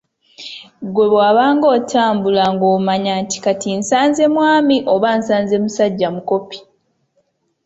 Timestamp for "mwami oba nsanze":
4.33-5.55